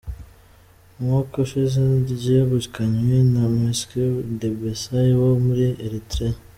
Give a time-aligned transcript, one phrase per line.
[0.97, 1.79] Umwaka ushize
[2.13, 6.37] ryegukanywe na Mekseb Debesay wo muri Eritrea.